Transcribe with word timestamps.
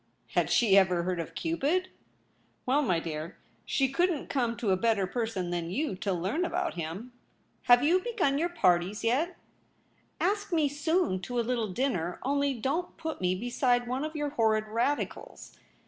''Had 0.33 0.49
she 0.49 0.75
ever 0.75 1.03
heard 1.03 1.19
of 1.19 1.35
Cupid 1.35 1.89
?''Well, 2.65 2.81
my 2.81 2.99
dear, 2.99 3.37
she 3.65 3.87
couldn't 3.87 4.31
come 4.31 4.57
to 4.57 4.71
a 4.71 4.75
better 4.75 5.05
person 5.05 5.51
than 5.51 5.69
you 5.69 5.93
to 5.97 6.11
learn 6.11 6.43
about 6.43 6.73
him. 6.73 6.97
2— 6.97 6.97
2 6.97 6.97
20 6.97 6.97
THE 6.97 7.03
REBEL 7.03 7.11
ROSE. 7.11 7.63
Have 7.67 7.83
you 7.83 8.01
begun 8.15 8.37
your 8.39 8.49
parties 8.49 9.03
yet? 9.03 9.37
Ask 10.19 10.51
me 10.51 10.67
soon 10.67 11.19
to 11.21 11.39
a 11.39 11.45
little 11.45 11.69
dinner, 11.71 12.17
only 12.23 12.55
don't 12.55 12.97
put 12.97 13.21
me 13.21 13.35
beside 13.35 13.87
one 13.87 14.03
of 14.03 14.15
your 14.15 14.29
horrid 14.29 14.67
Radicals. 14.69 15.55